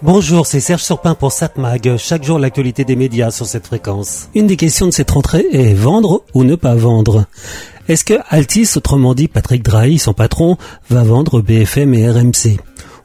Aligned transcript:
Bonjour, 0.00 0.46
c'est 0.46 0.60
Serge 0.60 0.84
Surpin 0.84 1.16
pour 1.16 1.32
Satmag. 1.32 1.96
Chaque 1.96 2.22
jour, 2.22 2.38
l'actualité 2.38 2.84
des 2.84 2.94
médias 2.94 3.32
sur 3.32 3.46
cette 3.46 3.66
fréquence. 3.66 4.28
Une 4.36 4.46
des 4.46 4.56
questions 4.56 4.86
de 4.86 4.92
cette 4.92 5.10
rentrée 5.10 5.44
est 5.50 5.74
vendre 5.74 6.22
ou 6.34 6.44
ne 6.44 6.54
pas 6.54 6.76
vendre? 6.76 7.24
Est-ce 7.88 8.04
que 8.04 8.14
Altis, 8.28 8.68
autrement 8.76 9.14
dit 9.14 9.26
Patrick 9.26 9.64
Drahi, 9.64 9.98
son 9.98 10.12
patron, 10.12 10.56
va 10.88 11.02
vendre 11.02 11.40
BFM 11.40 11.94
et 11.94 12.08
RMC 12.08 12.58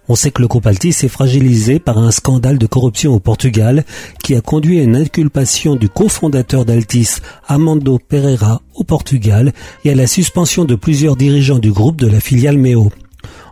on 0.09 0.15
sait 0.15 0.31
que 0.31 0.41
le 0.41 0.49
groupe 0.49 0.67
Altis 0.67 0.89
est 0.89 1.07
fragilisé 1.07 1.79
par 1.79 1.97
un 1.97 2.11
scandale 2.11 2.57
de 2.57 2.67
corruption 2.67 3.13
au 3.13 3.21
Portugal 3.21 3.85
qui 4.21 4.35
a 4.35 4.41
conduit 4.41 4.81
à 4.81 4.83
une 4.83 4.97
inculpation 4.97 5.77
du 5.77 5.87
cofondateur 5.87 6.65
d'Altis, 6.65 7.19
Amando 7.47 7.99
Pereira, 7.99 8.61
au 8.75 8.83
Portugal 8.83 9.53
et 9.85 9.91
à 9.91 9.95
la 9.95 10.05
suspension 10.05 10.65
de 10.65 10.75
plusieurs 10.75 11.15
dirigeants 11.15 11.59
du 11.59 11.71
groupe 11.71 12.01
de 12.01 12.07
la 12.07 12.19
filiale 12.19 12.57
Meo. 12.57 12.91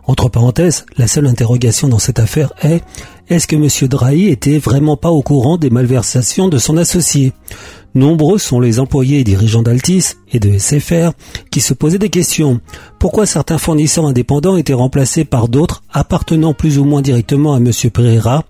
Entre 0.06 0.28
parenthèses, 0.28 0.84
la 0.98 1.06
seule 1.06 1.26
interrogation 1.26 1.88
dans 1.88 1.98
cette 1.98 2.18
affaire 2.18 2.52
est 2.60 2.82
est-ce 3.32 3.46
que 3.46 3.56
M. 3.56 3.88
Drahi 3.88 4.28
était 4.28 4.58
vraiment 4.58 4.96
pas 4.96 5.10
au 5.10 5.22
courant 5.22 5.56
des 5.56 5.70
malversations 5.70 6.48
de 6.48 6.58
son 6.58 6.76
associé? 6.76 7.32
Nombreux 7.94 8.38
sont 8.38 8.60
les 8.60 8.78
employés 8.78 9.20
et 9.20 9.24
dirigeants 9.24 9.62
d'Altis 9.62 10.16
et 10.32 10.38
de 10.38 10.58
SFR 10.58 11.12
qui 11.50 11.60
se 11.60 11.72
posaient 11.72 11.98
des 11.98 12.10
questions. 12.10 12.60
Pourquoi 12.98 13.24
certains 13.24 13.58
fournisseurs 13.58 14.06
indépendants 14.06 14.56
étaient 14.56 14.72
remplacés 14.74 15.24
par 15.24 15.48
d'autres 15.48 15.82
appartenant 15.90 16.52
plus 16.52 16.78
ou 16.78 16.84
moins 16.84 17.00
directement 17.00 17.54
à 17.54 17.58
M. 17.58 17.70
Pereira? 17.92 18.44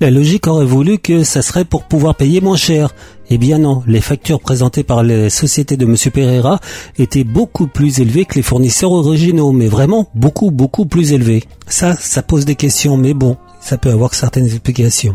La 0.00 0.10
logique 0.10 0.46
aurait 0.46 0.66
voulu 0.66 0.98
que 0.98 1.22
ça 1.22 1.42
serait 1.42 1.64
pour 1.64 1.84
pouvoir 1.84 2.14
payer 2.14 2.40
moins 2.40 2.56
cher. 2.56 2.94
Eh 3.30 3.38
bien 3.38 3.58
non, 3.58 3.82
les 3.86 4.00
factures 4.00 4.40
présentées 4.40 4.82
par 4.82 5.02
les 5.02 5.30
sociétés 5.30 5.76
de 5.76 5.86
M. 5.86 5.96
Pereira 6.12 6.60
étaient 6.98 7.24
beaucoup 7.24 7.66
plus 7.66 8.00
élevées 8.00 8.24
que 8.24 8.34
les 8.34 8.42
fournisseurs 8.42 8.92
originaux, 8.92 9.52
mais 9.52 9.68
vraiment 9.68 10.08
beaucoup 10.14 10.50
beaucoup 10.50 10.86
plus 10.86 11.12
élevées. 11.12 11.44
Ça, 11.66 11.94
ça 11.94 12.22
pose 12.22 12.44
des 12.44 12.56
questions, 12.56 12.96
mais 12.96 13.14
bon, 13.14 13.36
ça 13.62 13.78
peut 13.78 13.90
avoir 13.90 14.14
certaines 14.14 14.46
explications. 14.46 15.14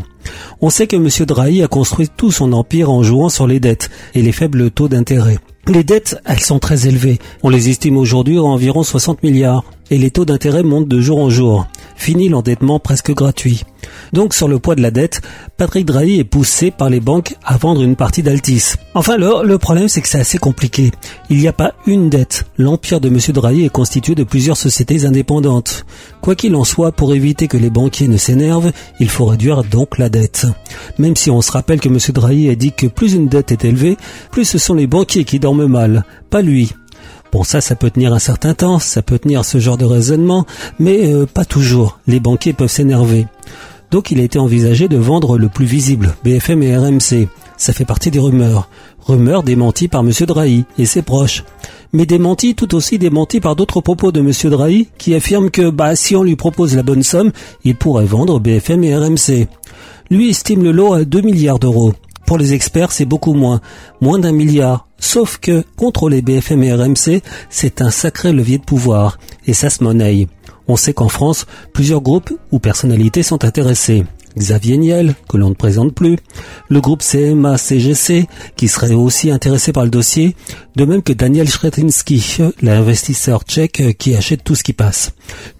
On 0.60 0.70
sait 0.70 0.86
que 0.86 0.96
M. 0.96 1.08
Drahi 1.26 1.62
a 1.62 1.68
construit 1.68 2.08
tout 2.14 2.32
son 2.32 2.52
empire 2.52 2.90
en 2.90 3.02
jouant 3.02 3.28
sur 3.28 3.46
les 3.46 3.60
dettes 3.60 3.90
et 4.14 4.22
les 4.22 4.32
faibles 4.32 4.70
taux 4.70 4.88
d'intérêt. 4.88 5.38
Les 5.66 5.84
dettes, 5.84 6.16
elles 6.24 6.40
sont 6.40 6.58
très 6.58 6.88
élevées. 6.88 7.18
On 7.42 7.50
les 7.50 7.68
estime 7.68 7.98
aujourd'hui 7.98 8.38
à 8.38 8.42
environ 8.42 8.82
60 8.82 9.22
milliards. 9.22 9.64
Et 9.90 9.98
les 9.98 10.10
taux 10.10 10.24
d'intérêt 10.24 10.62
montent 10.62 10.88
de 10.88 11.00
jour 11.00 11.18
en 11.18 11.30
jour. 11.30 11.66
Fini 11.98 12.28
l'endettement 12.28 12.78
presque 12.78 13.12
gratuit. 13.12 13.64
Donc 14.12 14.32
sur 14.32 14.46
le 14.46 14.60
poids 14.60 14.76
de 14.76 14.80
la 14.80 14.92
dette, 14.92 15.20
Patrick 15.56 15.84
Drahi 15.84 16.20
est 16.20 16.24
poussé 16.24 16.70
par 16.70 16.88
les 16.88 17.00
banques 17.00 17.34
à 17.44 17.56
vendre 17.56 17.82
une 17.82 17.96
partie 17.96 18.22
d'Altis. 18.22 18.76
Enfin 18.94 19.16
le, 19.16 19.44
le 19.44 19.58
problème 19.58 19.88
c'est 19.88 20.00
que 20.00 20.08
c'est 20.08 20.20
assez 20.20 20.38
compliqué. 20.38 20.92
Il 21.28 21.38
n'y 21.38 21.48
a 21.48 21.52
pas 21.52 21.74
une 21.86 22.08
dette. 22.08 22.44
L'empire 22.56 23.00
de 23.00 23.08
M. 23.08 23.18
Drahi 23.34 23.64
est 23.64 23.68
constitué 23.68 24.14
de 24.14 24.22
plusieurs 24.22 24.56
sociétés 24.56 25.04
indépendantes. 25.04 25.84
Quoi 26.22 26.36
qu'il 26.36 26.54
en 26.54 26.64
soit, 26.64 26.92
pour 26.92 27.14
éviter 27.14 27.48
que 27.48 27.56
les 27.56 27.68
banquiers 27.68 28.08
ne 28.08 28.16
s'énervent, 28.16 28.72
il 29.00 29.10
faut 29.10 29.26
réduire 29.26 29.64
donc 29.64 29.98
la 29.98 30.08
dette. 30.08 30.46
Même 30.98 31.16
si 31.16 31.30
on 31.30 31.42
se 31.42 31.50
rappelle 31.50 31.80
que 31.80 31.88
M. 31.88 31.98
Drahi 32.14 32.48
a 32.48 32.54
dit 32.54 32.72
que 32.72 32.86
plus 32.86 33.14
une 33.14 33.28
dette 33.28 33.50
est 33.50 33.64
élevée, 33.64 33.96
plus 34.30 34.44
ce 34.44 34.58
sont 34.58 34.74
les 34.74 34.86
banquiers 34.86 35.24
qui 35.24 35.40
dorment 35.40 35.66
mal, 35.66 36.04
pas 36.30 36.42
lui. 36.42 36.72
Bon 37.32 37.44
ça, 37.44 37.60
ça 37.60 37.74
peut 37.74 37.90
tenir 37.90 38.14
un 38.14 38.18
certain 38.18 38.54
temps, 38.54 38.78
ça 38.78 39.02
peut 39.02 39.18
tenir 39.18 39.44
ce 39.44 39.58
genre 39.58 39.76
de 39.76 39.84
raisonnement, 39.84 40.46
mais 40.78 41.12
euh, 41.12 41.26
pas 41.26 41.44
toujours. 41.44 41.98
Les 42.06 42.20
banquiers 42.20 42.54
peuvent 42.54 42.70
s'énerver. 42.70 43.26
Donc 43.90 44.10
il 44.10 44.20
a 44.20 44.22
été 44.22 44.38
envisagé 44.38 44.88
de 44.88 44.96
vendre 44.96 45.38
le 45.38 45.48
plus 45.48 45.66
visible, 45.66 46.14
BFM 46.24 46.62
et 46.62 46.76
RMC. 46.76 47.28
Ça 47.56 47.72
fait 47.72 47.84
partie 47.84 48.10
des 48.10 48.18
rumeurs. 48.18 48.68
Rumeurs 49.06 49.42
démenties 49.42 49.88
par 49.88 50.02
M. 50.02 50.12
Drahi 50.26 50.64
et 50.78 50.84
ses 50.84 51.02
proches. 51.02 51.44
Mais 51.92 52.06
démenties 52.06 52.54
tout 52.54 52.74
aussi 52.74 52.98
démenties 52.98 53.40
par 53.40 53.56
d'autres 53.56 53.80
propos 53.80 54.12
de 54.12 54.20
M. 54.20 54.32
Drahi 54.50 54.88
qui 54.98 55.14
affirme 55.14 55.50
que 55.50 55.70
bah 55.70 55.96
si 55.96 56.14
on 56.16 56.22
lui 56.22 56.36
propose 56.36 56.76
la 56.76 56.82
bonne 56.82 57.02
somme, 57.02 57.32
il 57.64 57.76
pourrait 57.76 58.04
vendre 58.04 58.40
BFM 58.40 58.84
et 58.84 58.96
RMC. 58.96 59.48
Lui 60.10 60.30
estime 60.30 60.62
le 60.62 60.72
lot 60.72 60.94
à 60.94 61.04
2 61.04 61.20
milliards 61.22 61.58
d'euros. 61.58 61.92
Pour 62.28 62.36
les 62.36 62.52
experts, 62.52 62.92
c'est 62.92 63.06
beaucoup 63.06 63.32
moins, 63.32 63.62
moins 64.02 64.18
d'un 64.18 64.32
milliard. 64.32 64.86
Sauf 64.98 65.38
que 65.38 65.64
contrôler 65.78 66.20
BFM 66.20 66.62
et 66.62 66.74
RMC, 66.74 67.22
c'est 67.48 67.80
un 67.80 67.90
sacré 67.90 68.34
levier 68.34 68.58
de 68.58 68.64
pouvoir, 68.64 69.18
et 69.46 69.54
ça 69.54 69.70
se 69.70 69.82
monnaie. 69.82 70.28
On 70.66 70.76
sait 70.76 70.92
qu'en 70.92 71.08
France, 71.08 71.46
plusieurs 71.72 72.02
groupes 72.02 72.38
ou 72.52 72.58
personnalités 72.58 73.22
sont 73.22 73.46
intéressés. 73.46 74.04
Xavier 74.38 74.78
Niel, 74.78 75.14
que 75.28 75.36
l'on 75.36 75.50
ne 75.50 75.54
présente 75.54 75.94
plus, 75.94 76.16
le 76.68 76.80
groupe 76.80 77.02
CMA-CGC, 77.02 78.26
qui 78.56 78.68
serait 78.68 78.94
aussi 78.94 79.30
intéressé 79.30 79.72
par 79.72 79.84
le 79.84 79.90
dossier, 79.90 80.34
de 80.76 80.84
même 80.84 81.02
que 81.02 81.12
Daniel 81.12 81.48
Schretinsky, 81.48 82.38
l'investisseur 82.62 83.42
tchèque 83.42 83.96
qui 83.98 84.14
achète 84.14 84.44
tout 84.44 84.54
ce 84.54 84.62
qui 84.62 84.72
passe. 84.72 85.12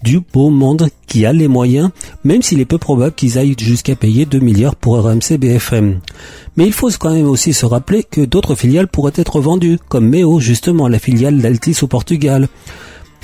Du 0.02 0.20
beau 0.20 0.50
monde 0.50 0.88
qui 1.06 1.26
a 1.26 1.32
les 1.32 1.48
moyens, 1.48 1.90
même 2.24 2.42
s'il 2.42 2.60
est 2.60 2.64
peu 2.64 2.78
probable 2.78 3.14
qu'ils 3.14 3.38
aillent 3.38 3.56
jusqu'à 3.58 3.96
payer 3.96 4.26
2 4.26 4.38
milliards 4.38 4.76
pour 4.76 5.02
RMC 5.02 5.38
BFM. 5.38 6.00
Mais 6.56 6.66
il 6.66 6.72
faut 6.72 6.90
quand 6.98 7.12
même 7.12 7.28
aussi 7.28 7.52
se 7.52 7.66
rappeler 7.66 8.04
que 8.04 8.20
d'autres 8.20 8.54
filiales 8.54 8.88
pourraient 8.88 9.12
être 9.16 9.40
vendues, 9.40 9.78
comme 9.88 10.08
Meo 10.08 10.40
justement, 10.40 10.88
la 10.88 10.98
filiale 10.98 11.40
d'Altis 11.40 11.78
au 11.82 11.86
Portugal. 11.86 12.48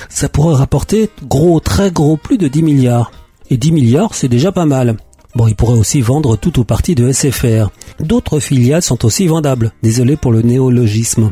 Ça 0.09 0.29
pourrait 0.29 0.55
rapporter 0.55 1.09
gros, 1.23 1.59
très 1.59 1.91
gros, 1.91 2.17
plus 2.17 2.37
de 2.37 2.47
10 2.47 2.63
milliards. 2.63 3.11
Et 3.49 3.57
10 3.57 3.71
milliards, 3.71 4.15
c'est 4.15 4.27
déjà 4.27 4.51
pas 4.51 4.65
mal. 4.65 4.97
Bon, 5.35 5.47
il 5.47 5.55
pourrait 5.55 5.77
aussi 5.77 5.99
vendre 5.99 6.37
tout 6.37 6.59
ou 6.59 6.63
partie 6.63 6.95
de 6.95 7.11
SFR. 7.11 7.69
D'autres 7.99 8.39
filiales 8.39 8.81
sont 8.81 9.03
aussi 9.05 9.27
vendables. 9.27 9.73
Désolé 9.83 10.15
pour 10.15 10.31
le 10.31 10.41
néologisme. 10.41 11.31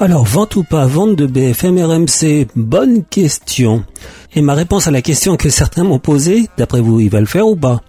Alors, 0.00 0.24
vente 0.24 0.56
ou 0.56 0.64
pas 0.64 0.86
vente 0.86 1.16
de 1.16 1.26
BFM 1.26 1.78
RMC 1.78 2.48
Bonne 2.56 3.04
question. 3.04 3.84
Et 4.34 4.40
ma 4.40 4.54
réponse 4.54 4.88
à 4.88 4.90
la 4.90 5.02
question 5.02 5.36
que 5.36 5.50
certains 5.50 5.84
m'ont 5.84 5.98
posée, 5.98 6.48
d'après 6.56 6.80
vous, 6.80 7.00
il 7.00 7.10
va 7.10 7.20
le 7.20 7.26
faire 7.26 7.46
ou 7.46 7.54
pas? 7.54 7.82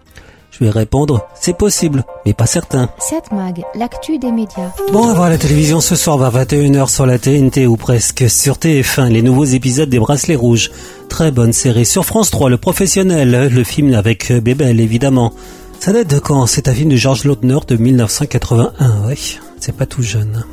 Je 0.58 0.64
vais 0.64 0.70
répondre, 0.70 1.28
c'est 1.34 1.58
possible, 1.58 2.06
mais 2.26 2.34
pas 2.34 2.46
certain. 2.46 2.90
7 3.00 3.32
Mag, 3.34 3.64
l'actu 3.76 4.18
des 4.20 4.32
médias. 4.32 4.72
Bon, 4.94 5.04
on 5.04 5.08
va 5.08 5.14
voir 5.14 5.30
la 5.30 5.38
télévision 5.38 5.82
ce 5.82 5.96
soir 5.96 6.18
vers 6.18 6.32
21h 6.46 6.90
sur 6.90 7.06
la 7.06 7.20
TNT 7.20 7.68
ou 7.68 7.76
presque 7.76 8.30
sur 8.30 8.56
TF1, 8.56 9.10
les 9.10 9.22
nouveaux 9.22 9.46
épisodes 9.46 9.90
des 9.90 10.00
Bracelets 10.00 10.36
Rouges. 10.36 10.72
Très 11.10 11.32
bonne 11.32 11.52
série. 11.52 11.86
Sur 11.86 12.06
France 12.06 12.32
3, 12.32 12.50
Le 12.50 12.58
Professionnel, 12.58 13.50
le 13.52 13.64
film 13.64 13.94
avec 13.94 14.32
Bébel 14.32 14.80
évidemment. 14.80 15.34
Ça 15.80 15.92
date 15.92 16.10
de 16.10 16.20
quand 16.20 16.46
C'est 16.46 16.70
un 16.70 16.74
film 16.74 16.90
de 16.90 16.96
Georges 16.96 17.26
Lautner 17.26 17.60
de 17.68 17.76
1981, 17.76 19.08
oui. 19.08 19.40
C'est 19.60 19.76
pas 19.76 19.86
tout 19.86 20.04
jeune. 20.04 20.46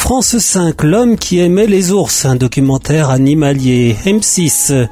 France 0.00 0.38
5, 0.38 0.82
L'homme 0.82 1.16
qui 1.16 1.38
aimait 1.38 1.66
les 1.68 1.92
ours, 1.92 2.24
un 2.24 2.34
documentaire 2.34 3.10
animalier. 3.10 3.94
M6, 4.06 4.88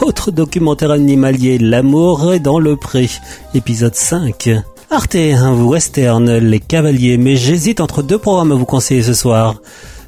autre 0.00 0.30
documentaire 0.30 0.92
animalier, 0.92 1.58
L'amour 1.58 2.32
est 2.32 2.38
dans 2.38 2.58
le 2.58 2.76
pré, 2.76 3.10
épisode 3.54 3.96
5. 3.96 4.48
Arte, 4.90 5.16
un 5.16 5.52
western, 5.52 6.38
Les 6.38 6.60
Cavaliers, 6.60 7.18
mais 7.18 7.36
j'hésite 7.36 7.80
entre 7.80 8.02
deux 8.02 8.18
programmes 8.18 8.52
à 8.52 8.54
vous 8.54 8.64
conseiller 8.64 9.02
ce 9.02 9.12
soir. 9.14 9.56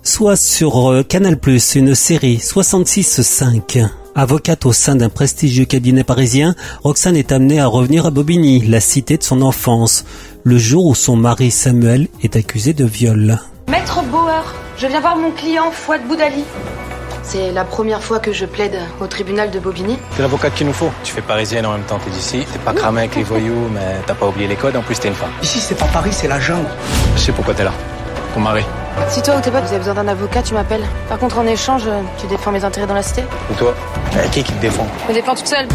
Soit 0.03 0.37
sur 0.37 0.93
euh, 0.93 1.03
Canal+, 1.03 1.37
une 1.75 1.95
série 1.95 2.37
66.5. 2.37 3.87
Avocate 4.15 4.65
au 4.65 4.73
sein 4.73 4.95
d'un 4.95 5.11
prestigieux 5.11 5.67
cabinet 5.67 6.05
parisien, 6.05 6.55
Roxane 6.85 7.17
est 7.17 7.33
amenée 7.33 7.61
à 7.61 7.67
revenir 7.67 8.07
à 8.07 8.11
Bobigny, 8.11 8.61
la 8.61 8.81
cité 8.81 9.19
de 9.19 9.25
son 9.25 9.43
enfance, 9.43 10.05
le 10.45 10.57
jour 10.59 10.87
où 10.87 10.95
son 10.95 11.17
mari 11.17 11.51
Samuel 11.51 12.07
est 12.23 12.37
accusé 12.37 12.73
de 12.73 12.85
viol. 12.85 13.39
Je 14.77 14.87
viens 14.87 15.01
voir 15.01 15.17
mon 15.17 15.31
client 15.31 15.71
Fouad 15.71 16.07
Boudali. 16.07 16.45
C'est 17.23 17.51
la 17.51 17.65
première 17.65 18.03
fois 18.03 18.19
que 18.19 18.33
je 18.33 18.45
plaide 18.47 18.79
au 19.01 19.07
tribunal 19.07 19.51
de 19.51 19.59
Bobigny. 19.59 19.99
C'est 20.15 20.23
l'avocate 20.23 20.55
qu'il 20.55 20.67
nous 20.67 20.73
faut. 20.73 20.91
Tu 21.03 21.13
fais 21.13 21.21
parisienne 21.21 21.67
en 21.67 21.73
même 21.73 21.83
temps, 21.83 21.99
t'es 21.99 22.11
d'ici. 22.11 22.47
T'es 22.53 22.59
pas 22.59 22.73
cramé 22.73 23.01
avec 23.01 23.17
les 23.17 23.23
voyous, 23.23 23.69
mais 23.73 23.97
t'as 24.07 24.15
pas 24.15 24.27
oublié 24.27 24.47
les 24.47 24.57
codes, 24.57 24.77
en 24.77 24.83
plus 24.83 24.99
t'es 24.99 25.09
une 25.09 25.15
femme. 25.15 25.31
Ici, 25.43 25.61
c'est 25.61 25.77
pas 25.77 25.87
Paris, 25.87 26.13
c'est 26.13 26.29
la 26.29 26.39
jungle. 26.41 26.69
Je 27.17 27.21
sais 27.21 27.33
pourquoi 27.33 27.55
t'es 27.55 27.65
là. 27.65 27.73
Ton 28.35 28.41
mari. 28.41 28.65
Si 29.09 29.23
toi 29.23 29.37
ou 29.37 29.41
tes 29.41 29.51
potes 29.51 29.63
vous 29.63 29.69
avez 29.69 29.79
besoin 29.79 29.95
d'un 29.95 30.09
avocat, 30.09 30.43
tu 30.43 30.55
m'appelles. 30.55 30.85
Par 31.09 31.19
contre, 31.19 31.39
en 31.39 31.47
échange, 31.47 31.85
tu 32.19 32.27
défends 32.27 32.53
mes 32.53 32.65
intérêts 32.65 32.87
dans 32.87 32.95
la 32.95 33.03
cité 33.03 33.23
Et 33.51 33.55
toi? 33.55 33.75
Qui 34.33 34.43
qui 34.43 34.53
te 34.53 34.61
défend? 34.61 34.87
Je 35.05 35.09
me 35.09 35.15
défends 35.15 35.35
toute 35.35 35.47
seule. 35.49 35.69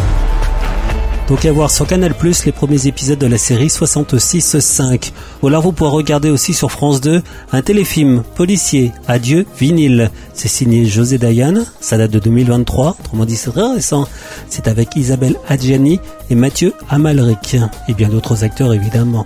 Donc 1.26 1.46
à 1.46 1.52
voir 1.52 1.70
sur 1.70 1.86
Canal+, 1.86 2.14
les 2.44 2.52
premiers 2.52 2.86
épisodes 2.86 3.18
de 3.18 3.26
la 3.26 3.38
série 3.38 3.68
66.5. 3.68 5.12
Ou 5.42 5.48
alors 5.48 5.62
vous 5.62 5.72
pourrez 5.72 5.90
regarder 5.90 6.28
aussi 6.28 6.52
sur 6.52 6.70
France 6.70 7.00
2 7.00 7.22
un 7.52 7.62
téléfilm 7.62 8.22
policier, 8.34 8.92
Adieu 9.08 9.46
vinyle. 9.58 10.10
C'est 10.34 10.48
signé 10.48 10.84
José 10.84 11.16
Dayan, 11.16 11.64
ça 11.80 11.96
date 11.96 12.10
de 12.10 12.18
2023, 12.18 12.96
autrement 13.00 13.24
dit 13.24 13.36
c'est 13.36 13.50
très 13.50 13.74
récent. 13.74 14.06
C'est 14.50 14.68
avec 14.68 14.96
Isabelle 14.96 15.36
Adjani 15.48 15.98
et 16.28 16.34
Mathieu 16.34 16.74
Amalric, 16.90 17.56
et 17.88 17.94
bien 17.94 18.10
d'autres 18.10 18.44
acteurs 18.44 18.74
évidemment. 18.74 19.24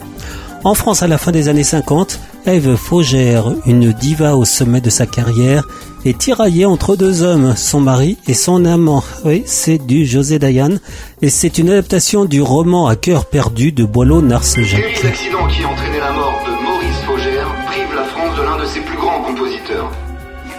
En 0.65 0.75
France, 0.75 1.03
à 1.03 1.07
la 1.07 1.19
fin 1.19 1.31
des 1.31 1.49
années 1.49 1.63
50, 1.63 2.19
Eve 2.47 2.77
Faugère, 2.77 3.53
une 3.65 3.93
diva 3.93 4.37
au 4.37 4.45
sommet 4.45 4.81
de 4.81 4.91
sa 4.91 5.07
carrière, 5.07 5.67
est 6.05 6.19
tiraillée 6.19 6.67
entre 6.67 6.97
deux 6.97 7.23
hommes, 7.23 7.55
son 7.57 7.81
mari 7.81 8.19
et 8.27 8.35
son 8.35 8.65
amant. 8.65 9.03
Oui, 9.25 9.45
c'est 9.47 9.79
du 9.79 10.05
José 10.05 10.39
Dayan, 10.39 10.79
et 11.23 11.31
c'est 11.31 11.59
une 11.59 11.71
adaptation 11.71 12.25
du 12.25 12.43
roman 12.43 12.87
à 12.87 12.97
cœur 12.97 13.27
perdu 13.27 13.73
de 13.73 13.85
Boileau 13.85 14.21
Narcejac. 14.21 14.83
Les 15.03 15.09
accidents 15.09 15.47
qui 15.47 15.65
ont 15.65 15.71
entraîné 15.71 16.01
la 16.01 16.13
mort 16.13 16.43
de 16.45 16.51
Maurice 16.65 17.01
Faugère 17.07 17.49
privent 17.67 17.95
la 17.95 18.05
France 18.05 18.37
de 18.37 18.43
l'un 18.43 18.59
de 18.59 18.67
ses 18.67 18.81
plus 18.81 18.97
grands 18.97 19.23
compositeurs. 19.23 19.91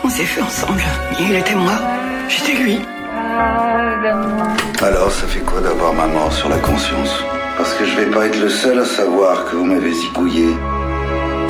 On 0.03 0.09
s'est 0.09 0.23
fait 0.23 0.41
ensemble. 0.41 0.81
Il 1.19 1.35
était 1.35 1.55
moi, 1.55 1.77
j'étais 2.29 2.57
lui. 2.57 2.79
Alors, 4.81 5.11
ça 5.11 5.27
fait 5.27 5.41
quoi 5.41 5.59
d'avoir 5.61 5.93
ma 5.93 6.07
mort 6.07 6.31
sur 6.31 6.49
la 6.49 6.57
conscience? 6.57 7.23
Parce 7.59 7.73
que 7.73 7.83
je 7.83 7.93
vais 7.97 8.05
pas 8.05 8.25
être 8.27 8.39
le 8.39 8.47
seul 8.47 8.79
à 8.79 8.85
savoir 8.85 9.43
que 9.43 9.57
vous 9.57 9.65
m'avez 9.65 9.91
zigouillé. 9.91 10.45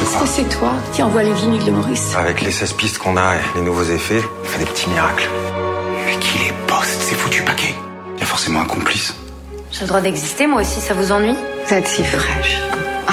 Est-ce 0.01 0.17
que 0.17 0.27
c'est 0.27 0.57
toi 0.57 0.71
qui 0.91 1.03
envoie 1.03 1.21
les 1.21 1.33
vinyles 1.33 1.63
de 1.63 1.69
Maurice 1.69 2.15
Avec 2.17 2.41
les 2.41 2.49
16 2.49 2.73
pistes 2.73 2.97
qu'on 2.97 3.15
a 3.15 3.35
et 3.35 3.39
les 3.57 3.61
nouveaux 3.61 3.83
effets, 3.83 4.23
on 4.41 4.43
fait 4.43 4.57
des 4.57 4.65
petits 4.65 4.89
miracles. 4.89 5.29
Mais 6.07 6.17
qui 6.17 6.39
les 6.39 6.51
poste, 6.65 6.99
ces 6.99 7.13
foutus 7.13 7.45
paquets 7.45 7.75
Il 8.15 8.21
y 8.21 8.23
a 8.23 8.25
forcément 8.25 8.59
un 8.59 8.65
complice. 8.65 9.13
J'ai 9.71 9.81
le 9.81 9.87
droit 9.87 10.01
d'exister, 10.01 10.47
moi 10.47 10.61
aussi, 10.61 10.81
ça 10.81 10.95
vous 10.95 11.11
ennuie 11.11 11.35
Vous 11.67 11.73
êtes 11.75 11.87
si 11.87 12.03
fraîche. 12.03 12.59
Ah. 13.07 13.11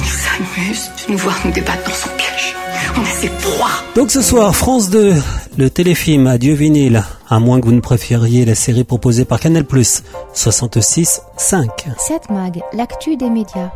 Il 0.00 0.04
s'amuse 0.04 0.90
de 1.06 1.12
nous 1.12 1.18
voir 1.18 1.36
nous 1.44 1.52
débattre 1.52 1.84
dans 1.88 1.94
son 1.94 2.08
piège. 2.16 2.56
On 2.98 3.02
est 3.02 3.20
ses 3.20 3.28
proies. 3.28 3.70
Donc 3.94 4.10
ce 4.10 4.22
soir, 4.22 4.56
France 4.56 4.90
2, 4.90 5.14
le 5.56 5.70
téléfilm 5.70 6.26
Adieu 6.26 6.54
vinyle, 6.54 7.02
à 7.28 7.38
moins 7.38 7.60
que 7.60 7.66
vous 7.66 7.72
ne 7.72 7.80
préfériez 7.80 8.44
la 8.44 8.54
série 8.54 8.84
proposée 8.84 9.24
par 9.24 9.40
Canal+, 9.40 9.64
66 10.34 11.22
5. 11.36 11.70
7 11.98 12.30
Mag, 12.30 12.60
l'actu 12.72 13.16
des 13.16 13.30
médias. 13.30 13.70